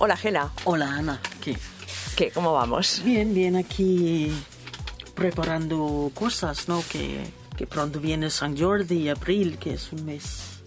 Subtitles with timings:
[0.00, 0.52] Hola, Gela.
[0.62, 1.20] Hola, Ana.
[1.42, 1.58] ¿Qué?
[2.14, 2.30] ¿Qué?
[2.30, 3.02] ¿Cómo vamos?
[3.04, 4.30] Bien, bien, aquí
[5.16, 6.84] preparando cosas, ¿no?
[6.88, 7.24] Que,
[7.56, 10.60] que pronto viene San Jordi, abril, que es un mes...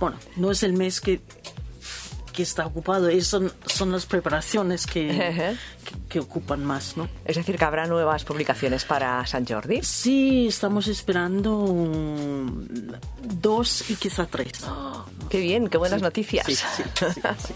[0.00, 1.20] Bueno, no es el mes que,
[2.38, 5.08] que está ocupado, es- son, son las preparaciones que,
[5.84, 7.08] que, que ocupan más, ¿no?
[7.24, 9.82] Es decir, que habrá nuevas publicaciones para San Jordi.
[9.82, 11.66] Sí, estamos esperando
[13.24, 14.52] dos y quizá tres.
[15.28, 16.46] Qué bien, qué buenas noticias.
[16.46, 16.82] Sí, sí, sí,
[17.38, 17.54] sí.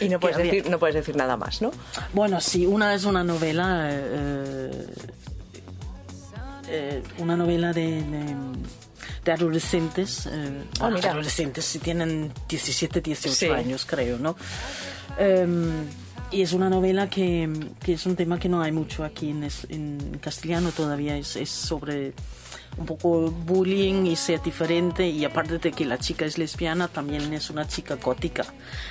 [0.04, 1.70] y no puedes, decir, no puedes decir nada más, ¿no?
[2.12, 4.86] Bueno, sí, una es una novela, eh,
[6.68, 8.36] eh, una novela de, de,
[9.24, 11.10] de adolescentes, eh, mira.
[11.12, 13.46] adolescentes, si tienen 17, 18 Sí.
[13.46, 14.36] años, creo, ¿no?
[15.18, 15.84] Em,
[16.30, 17.48] y es una novela que,
[17.84, 21.36] que es un tema que no hay mucho aquí en, es- en castellano todavía, es,
[21.36, 22.12] es sobre
[22.78, 27.32] un poco bullying y ser diferente y aparte de que la chica es lesbiana, también
[27.32, 28.44] es una chica gótica.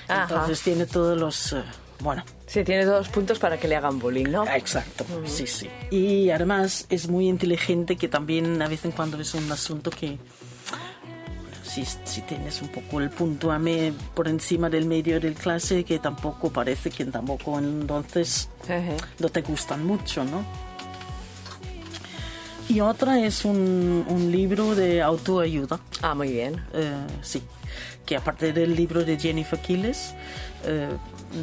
[0.07, 0.23] Ajá.
[0.23, 1.53] Entonces tiene todos los...
[1.53, 1.63] eh,
[1.99, 4.45] bueno, Sí, tiene dos puntos para que le hagan bullying, ¿no?
[4.47, 5.67] Exacto, sí, sí.
[5.89, 10.17] Y además es muy inteligente que también a vez en cuando es un asunto que
[11.63, 15.83] si, si tienes un poco el punto a me por encima del medio del clase
[15.83, 18.95] que tampoco parece que tampoco entonces Ejé.
[19.19, 20.45] no te gustan mucho, ¿no?
[22.67, 25.79] Y otra es un, un libro de autoayuda.
[26.01, 26.63] Ah, muy bien.
[26.73, 27.43] Eh, sí,
[28.05, 30.13] que aparte del libro de Jennifer Quiles,
[30.65, 30.89] eh,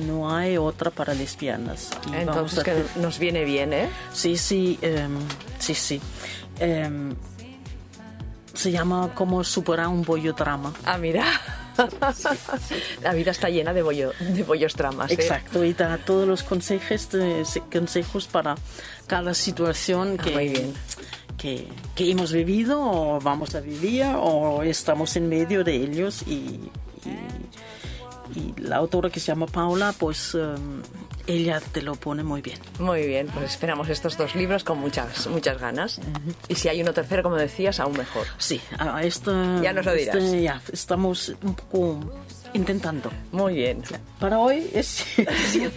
[0.06, 1.91] no hay otra para lesbianas.
[2.11, 3.89] Y Entonces a que nos viene bien, ¿eh?
[4.12, 5.16] Sí, sí, em,
[5.58, 6.00] sí, sí.
[6.58, 7.14] Em,
[8.55, 10.72] se llama Cómo superar un bollo drama.
[10.84, 11.24] Ah, mira.
[13.02, 15.11] La vida está llena de, bollo, de bollos tramas.
[15.11, 15.14] ¿eh?
[15.14, 18.56] Exacto, y da todos los consejos, de- se- consejos para
[19.06, 20.74] cada situación Ah, que, muy bien.
[21.43, 21.67] Que,
[22.11, 26.23] hemos vivido o vamos a vivir o estamos en medio de ellos.
[26.27, 26.71] Y, y-
[28.34, 30.83] y la autora que se llama Paula, pues em,
[31.27, 32.58] ella te lo pone muy bien.
[32.78, 36.00] Muy bien, pues esperamos estos dos libros con muchas, muchas ganas.
[36.48, 38.27] Y si hay uno tercero, como decías, aún mejor.
[38.39, 40.17] Sí, a esto, Ya nos lo dirás.
[40.17, 42.01] este, ya, estamos un poco
[42.55, 43.11] intentando.
[43.30, 43.83] Muy bien.
[44.20, 45.70] Para hoy es que,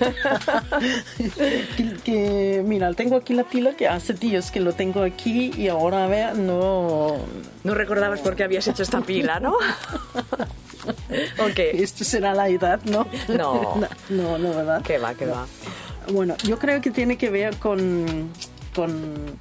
[2.03, 6.06] que, mira, tengo aquí la pila que hace días que lo tengo aquí y ahora
[6.06, 7.18] a ver, no...
[7.63, 9.56] No recordabas por qué habías hecho esta pila, ¿no?
[11.40, 11.60] ok.
[11.74, 13.08] Esto será la edad, ¿no?
[13.28, 13.80] No.
[14.10, 14.82] no, no, ¿verdad?
[14.82, 15.48] Que va, que va.
[16.12, 18.30] Bueno, yo creo que tiene que ver con...
[18.74, 19.36] con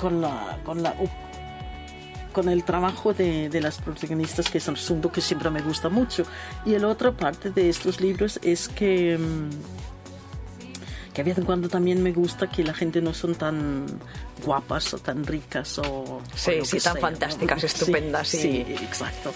[0.00, 0.96] con la, con la
[2.32, 5.88] con el trabajo de, de las protagonistas, que es un asunto que siempre me gusta
[5.88, 6.24] mucho.
[6.64, 9.50] Y la otra parte de estos libros es que, mm,
[11.14, 13.86] que a vez en cuando también me gusta que la gente no son tan
[14.44, 16.20] guapas o tan ricas o...
[16.34, 18.40] Sí, o sí, tan sea, fantásticas, estupendas, sí.
[18.40, 19.32] Sí, exacto.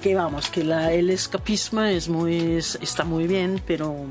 [0.00, 4.06] Que vamos, que la, el escapismo es muy, es- está muy bien, pero...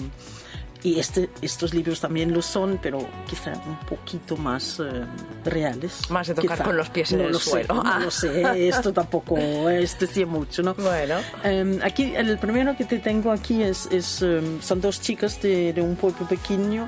[0.85, 5.03] Y este, estos libros también lo son, pero quizá un poquito más eh,
[5.43, 6.11] reales.
[6.11, 6.63] Más de tocar Quizá.
[6.63, 7.67] con los pies en No el lo suelo.
[7.67, 7.99] Sé, no Ah.
[7.99, 9.35] lo sé, esto tampoco
[9.67, 10.75] es decir mucho, ¿no?
[10.75, 11.15] Bueno.
[11.43, 15.73] Em, aquí, el primero que te tengo aquí es, es, em, son dos chicas de,
[15.73, 16.87] de un pueblo pequeño.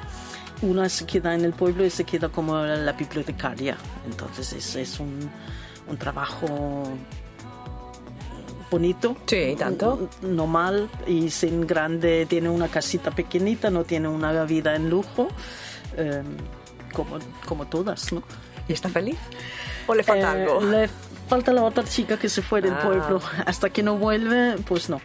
[0.62, 3.78] Una se queda en el pueblo y se queda como la bibliotecaria.
[4.06, 5.28] Entonces es, es un,
[5.88, 6.48] un trabajo
[8.72, 9.16] bonito.
[9.26, 10.10] Sí, tanto.
[10.22, 12.26] Normal y sin grande.
[12.28, 15.28] Tiene una casita pequeñita, no tiene una vida en lujo.
[15.96, 16.26] em,
[16.94, 18.22] como, como todas, ¿no?
[18.68, 19.18] ¿Y está feliz?
[19.88, 20.62] ¿O le falta Eh, algo?
[20.62, 20.90] Le
[21.28, 22.82] falta la otra chica que se fue del Ah.
[22.84, 23.22] pueblo.
[23.46, 25.00] Hasta que no vuelve, pues no.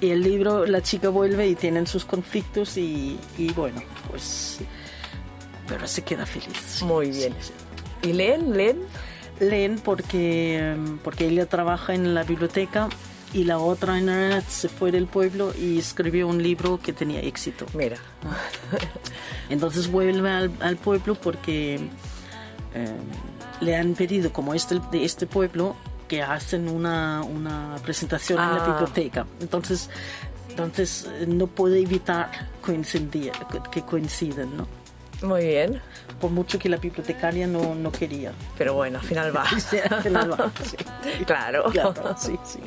[0.00, 3.80] Y el libro, la chica vuelve y tienen sus conflictos y, y bueno,
[4.10, 4.58] pues...
[5.66, 6.82] Pero se queda feliz.
[6.82, 7.34] Muy bien.
[7.40, 7.52] Sí,
[8.02, 8.08] sí.
[8.08, 8.54] ¿Y leen?
[8.54, 8.78] ¿Leen?
[9.40, 12.88] Leen porque, porque ella trabaja en la biblioteca
[13.32, 17.66] y la otra en se fue del pueblo y escribió un libro que tenía éxito.
[17.74, 17.96] Mira.
[19.48, 21.74] Entonces vuelve al, al pueblo porque
[22.74, 22.96] eh,
[23.60, 25.74] le han pedido, como este de este pueblo,
[26.06, 28.68] que hacen una, una presentación en la Ah.
[28.68, 29.26] biblioteca.
[29.40, 29.90] Entonces,
[30.50, 32.30] entonces eh, no puede evitar
[32.62, 33.32] coincidir,
[33.72, 34.68] que coinciden, ¿no?
[35.22, 35.80] Muy bien.
[36.20, 38.32] Por mucho que la bibliotecaria no, no quería.
[38.56, 39.46] Pero bueno, al final va.
[39.58, 40.76] Sí, al final va, sí.
[41.26, 41.64] Claro.
[41.70, 42.60] Claro, sí, sí.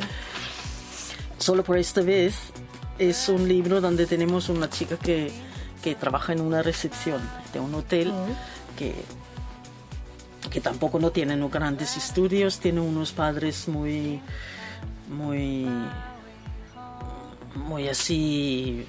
[1.37, 2.51] Solo por esta vez
[2.97, 5.31] es un libro donde tenemos una chica que,
[5.83, 7.21] que trabaja en una recepción
[7.53, 8.11] de un hotel
[8.77, 8.95] que,
[10.49, 14.19] que tampoco no tiene no grandes estudios, tiene unos padres muy,
[15.09, 15.67] muy,
[17.55, 18.85] muy así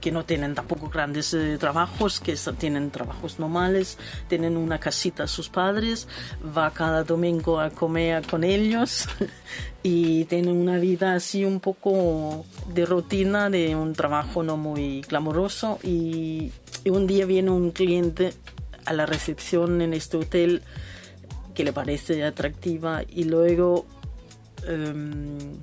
[0.00, 3.98] que no tienen tampoco grandes eh, trabajos, que tienen trabajos normales,
[4.28, 6.08] tienen una casita a sus padres,
[6.56, 9.08] va cada domingo a comer con ellos
[9.82, 15.78] y tienen una vida así un poco de rutina, de un trabajo no muy glamoroso
[15.82, 16.52] y,
[16.86, 18.32] un día viene un cliente
[18.86, 20.62] a la recepción en este hotel
[21.54, 23.84] que le parece atractiva y luego
[24.66, 25.58] em,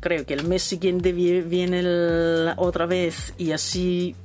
[0.00, 4.16] creo que el mes siguiente viene otra vez y así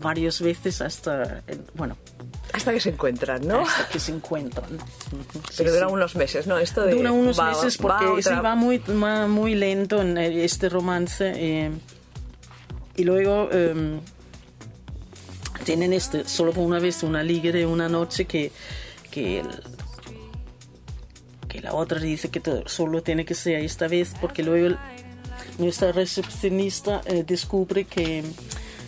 [0.00, 1.42] varias veces hasta,
[1.74, 1.96] bueno.
[2.52, 3.60] Hasta que se encuentran, ¿no?
[3.62, 4.78] Hasta que se encuentran.
[5.56, 6.56] Pero dura unos meses, ¿no?
[6.58, 8.80] Esto de dura unos meses porque va, va muy,
[9.28, 11.32] muy lento en este romance.
[11.34, 11.70] Eh,
[12.96, 14.00] y luego em,
[15.64, 18.52] tienen este, solo una vez una liga de una noche que,
[19.10, 19.42] que
[21.54, 24.76] que la otra dice que solo tiene que ser esta vez porque luego
[25.58, 28.22] nuestra recepcionista eh, descubre que,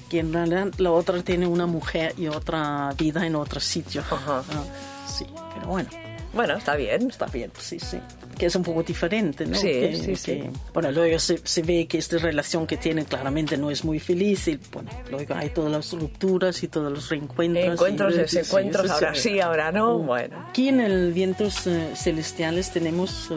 [0.09, 4.03] que, en realidad la otra tiene una mujer y otra vida en otro sitio.
[4.03, 4.43] Ajá.
[4.51, 4.65] Ah,
[5.07, 5.89] sí, pero bueno.
[6.37, 7.09] Bueno, está bien.
[7.09, 7.99] Está bien, sí, sí.
[8.37, 9.57] Que es un poco diferente, ¿no?
[9.57, 10.43] Sí, sí, sí.
[10.75, 14.47] bueno, luego se, se, ve que esta relación que tienen claramente no es muy feliz
[14.49, 17.73] y, bueno, luego hay todas las rupturas y todos los reencuentros.
[17.73, 20.07] Encuentros, y, desencuentros, ahora sí, ahora no, mm.
[20.07, 20.47] bueno.
[20.51, 23.37] Aquí en el Vientos eh, Celestiales tenemos eh,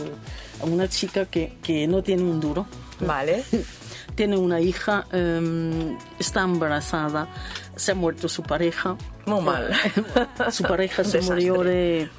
[0.61, 2.67] a una chica que, que no tiene un duro,
[2.99, 3.43] Vale.
[4.15, 7.27] Tiene una hija, em, está embarazada,
[7.75, 8.97] se ha muerto su pareja.
[9.25, 9.71] Muy mal.
[10.51, 12.09] su pareja se murió de,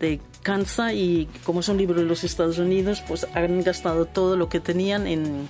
[0.00, 4.36] de cáncer y como es un libro de los Estados Unidos, pues han gastado todo
[4.36, 5.48] lo que tenían en,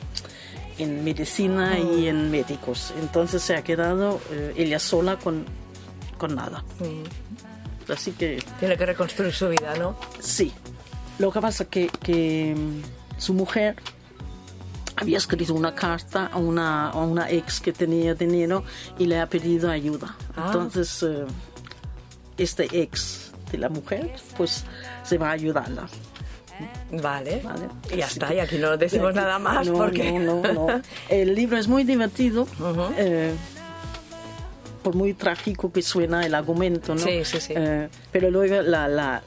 [0.78, 2.08] en medicina y mm.
[2.08, 2.92] en médicos.
[3.00, 5.44] Entonces se ha quedado eh, ella sola con,
[6.18, 6.64] con nada.
[6.80, 7.92] Mm.
[7.92, 8.42] Así que...
[8.58, 9.96] Tiene que reconstruir su vida, ¿no?
[10.18, 10.52] Sí.
[11.18, 12.82] Lo que pasa que, que em,
[13.18, 13.76] su mujer
[14.96, 18.64] había escrito una carta a una, a una ex que tenía dinero
[18.98, 20.16] y le ha pedido ayuda.
[20.36, 20.44] Ah.
[20.46, 21.24] Entonces, eh,
[22.38, 24.64] este ex de la mujer, pues
[25.02, 25.88] se va a ayudarla.
[26.92, 27.40] Vale.
[27.42, 27.68] vale.
[27.92, 30.12] Y ya está, y aquí no decimos nada más porque...
[30.12, 30.82] No, no, no.
[31.08, 32.46] El libro es muy divertido.
[32.96, 33.34] Eh,
[34.82, 37.00] por muy trágico que suena el argumento, ¿no?
[37.00, 37.54] Sí, sí, sí.
[37.56, 39.22] Eh, pero luego la, la,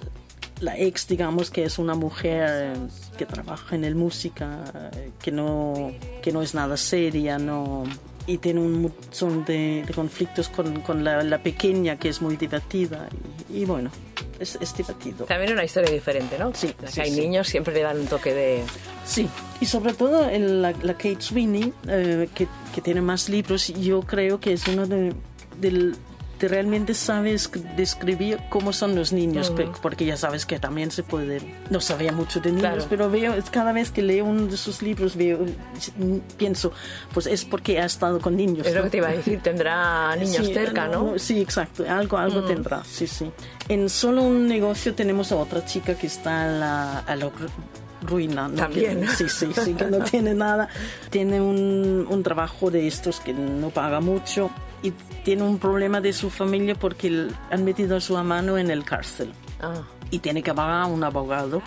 [0.59, 2.77] la ex, digamos, que es una mujer
[3.17, 7.83] que trabaja en el música, que no, que no es nada seria, no
[8.27, 13.07] y tiene un montón de, conflictos con, con la, pequeña que es muy divertida
[13.49, 13.89] y, bueno,
[14.37, 15.25] es, es, divertido.
[15.25, 16.53] También una historia diferente, ¿no?
[16.53, 16.75] Sí.
[16.87, 18.63] sí hay niños siempre le dan un toque de...
[19.05, 19.29] Sí,
[19.61, 24.41] y sobre todo la, la, Kate Sweeney, eh, que, que, tiene más libros, yo creo
[24.41, 25.13] que es uno de,
[25.61, 25.95] del
[26.37, 29.51] te realmente sabes describir cómo son los niños,
[29.81, 33.73] porque ya sabes que también se puede, no sabía mucho de niños, pero veo, cada
[33.73, 35.39] vez que leo uno de sus libros, veo,
[36.37, 36.71] pienso,
[37.13, 38.67] pues es porque ha estado con niños.
[38.67, 41.17] Es lo que te iba a decir, tendrá niños cerca, ¿no?
[41.17, 42.47] Sí, exacto, algo, algo mm.
[42.47, 43.31] tendrá, sí, sí.
[43.69, 47.31] En solo un negocio tenemos a otra chica que está a la, a la
[48.01, 48.49] ruina.
[48.55, 49.07] También.
[49.09, 50.69] sí, sí, sí, que no tiene nada.
[51.09, 54.51] Tiene un, un trabajo de estos que no paga mucho
[54.83, 54.91] y
[55.23, 59.33] tiene un problema de su familia porque han metido a su hermano en el cárcel.
[59.61, 59.81] Ah.
[60.11, 61.61] Y tiene que pagar a un abogado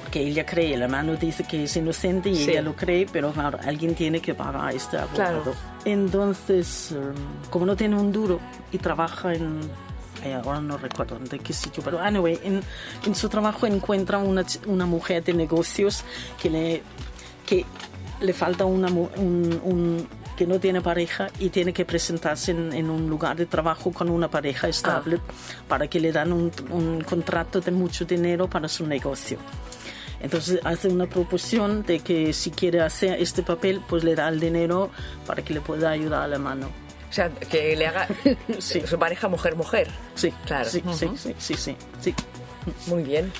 [0.00, 3.58] porque ella cree, el hermano dice que es inocente y ella lo cree, pero claro,
[3.64, 5.54] alguien tiene que pagar a este abogado.
[5.84, 7.14] Entonces, um,
[7.50, 8.40] como no tiene un duro
[8.70, 9.60] y trabaja en
[10.32, 12.62] ahora no recuerdo de qué sitio, pero anyway, en,
[13.04, 16.04] en su trabajo encuentra una, una mujer de negocios
[16.40, 16.82] que le,
[17.46, 17.66] que
[18.20, 23.36] le falta una, un, que no tiene pareja y tiene que presentarse en, un lugar
[23.36, 25.32] de trabajo con una pareja estable ah.
[25.68, 29.38] para que le dan un, un, contrato de mucho dinero para su negocio.
[30.20, 34.40] Entonces hace una proposición de que si quiere hacer este papel, pues le da el
[34.40, 34.90] dinero
[35.26, 36.68] para que le pueda ayudar a la mano.
[37.10, 38.08] O sea, que le haga
[38.58, 39.88] su pareja mujer-mujer.
[40.14, 40.68] Sí, claro.
[40.68, 42.14] Sí, sí, sí, sí, sí, sí.
[42.86, 43.30] Muy bien.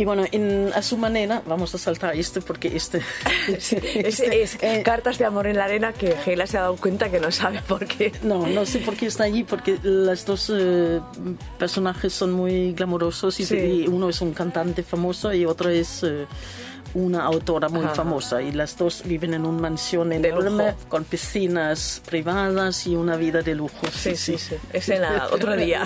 [0.00, 3.02] Y bueno, en, a su manera, vamos a saltar esto porque este...
[3.58, 7.10] este es, eh, cartas de amor en la arena que Gela se ha dado cuenta
[7.10, 8.10] que no sabe por qué.
[8.22, 11.00] No, no sé por qué está allí, porque los dos eh,
[11.58, 16.02] personajes son muy glamurosos y, uno es un cantante famoso y otro es...
[16.02, 16.26] Eh,
[16.92, 22.84] una autora muy famosa y las dos viven en una mansión enorme con piscinas privadas
[22.88, 23.86] y una vida de lujo.
[23.92, 24.56] Sí, sí, sí.
[24.72, 25.84] Es en la, otro día.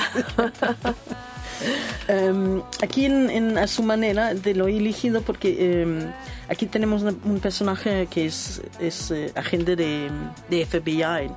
[2.09, 6.13] Em, aquí en, a su manera de lo he elegido porque em,
[6.49, 10.11] aquí tenemos un personaje que es, eh, agente de,
[10.67, 11.31] FBI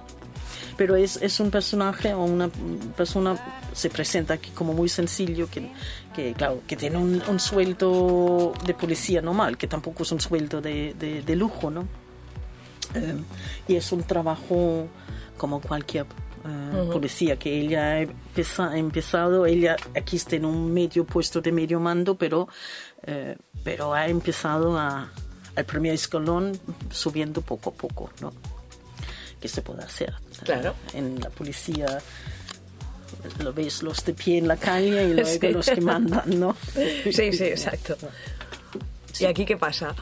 [0.75, 2.49] pero es, un personaje o una
[2.95, 3.35] persona
[3.73, 9.57] se presenta aquí como muy sencillo que, claro que tiene un, sueldo de policía normal
[9.57, 11.85] que tampoco es un sueldo de, lujo no
[12.95, 13.19] Eh,
[13.67, 14.87] y es un trabajo
[15.37, 16.05] como cualquier
[16.91, 21.51] policía, que ella ha empeza- ha empezado, ella aquí está en un medio puesto de
[21.51, 22.47] medio mando, pero,
[23.03, 25.11] eh, pero ha empezado a,
[25.55, 26.57] al primer escalón
[26.91, 28.31] subiendo poco a poco, ¿no?
[29.41, 30.13] Que se puede hacer.
[30.43, 30.73] Claro.
[30.93, 31.99] En la policía
[33.43, 35.47] lo ves los de pie en la calle y luego Sí.
[35.49, 36.55] los que mandan, ¿no?
[37.11, 37.97] Sí, sí, exacto.
[39.19, 39.95] ¿Y aquí qué pasa?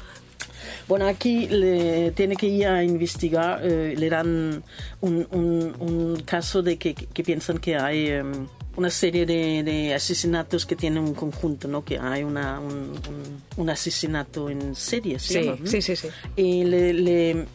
[0.87, 4.63] Bueno, aquí le tiene que ir a investigar, eh, le dan
[5.01, 9.93] un, un- un caso de que, que piensan que hay em, una serie de, de
[9.95, 11.83] asesinatos que tienen un conjunto, ¿no?
[11.83, 12.91] Que hay una, un,
[13.57, 16.07] un- asesinato en serie, ¿se Sí, llama, sí, sí, sí.
[16.35, 17.45] Y le, le,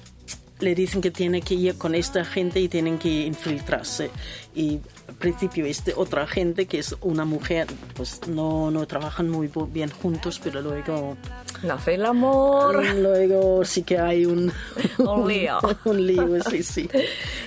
[0.60, 4.10] le dicen que tiene que ir con esta gente y tienen que infiltrarse.
[4.54, 9.50] Y al principio este otra gente, que es una mujer, pues no, no trabajan muy
[9.72, 11.16] bien juntos, pero luego
[11.62, 12.82] Nace el amor.
[12.94, 14.52] Luego sí que hay un,
[14.98, 15.58] Un lío.
[15.84, 16.88] un lío, sí, sí.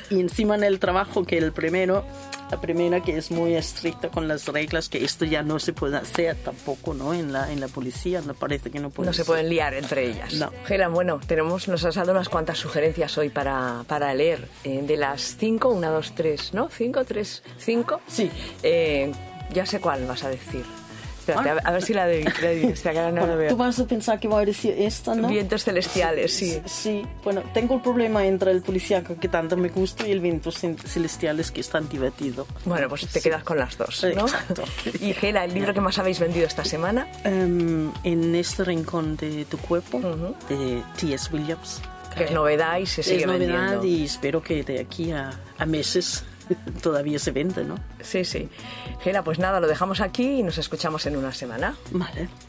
[0.09, 2.05] Y encima en el trabajo que el primero,
[2.53, 5.97] la primera que es muy estricta con las reglas, que esto ya no se puede
[5.97, 7.11] hacer tampoco, ¿no?
[7.11, 10.05] En la, en la policía, no parece que no puede No se pueden liar entre
[10.05, 10.35] ellas.
[10.35, 10.51] No.
[10.65, 14.47] Gela, bueno, tenemos, nos has dado unas cuantas sugerencias hoy para, para leer.
[14.63, 16.69] Eh, de las cinco, una, dos, tres, ¿no?
[16.69, 18.01] Cinco, tres, cinco.
[18.07, 18.29] Sí.
[18.61, 19.11] Eh,
[19.51, 20.63] ya sé cuál vas a decir.
[21.23, 23.49] Espérate, a, ver, a ver si la de la ahora no la veo.
[23.49, 25.29] tú vas a pensar que voy a decir esta, ¿no?
[25.29, 26.61] Vientos celestiales, sí.
[26.65, 30.61] Sí, bueno, tengo el problema entre el policíaco que tanto me gusta y el vientos
[30.61, 32.45] cel- celestiales que es tan divertido.
[32.65, 33.29] Bueno, pues te Sí.
[33.29, 34.23] quedas con las dos, ¿no?
[34.23, 34.63] Exacto.
[34.99, 37.07] Y Gela, el libro que más habéis vendido esta semana.
[37.23, 40.35] Em, en este rincón de tu cuerpo, Ujú.
[40.49, 41.29] de T.S.
[41.31, 41.81] Williams.
[42.17, 43.85] Que es novedad y se sigue es novedad vendiendo.
[43.85, 46.23] y espero que de aquí a, a meses
[46.81, 47.75] todavía se vende, ¿no?
[48.01, 48.49] Sí, sí.
[49.01, 51.75] Gela, pues nada, lo dejamos aquí y nos escuchamos en una semana.
[51.91, 52.29] Vale.